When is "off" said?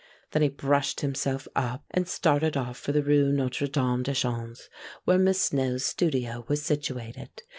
2.57-2.75